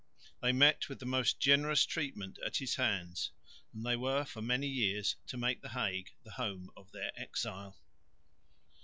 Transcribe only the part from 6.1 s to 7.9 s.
the home of their exile.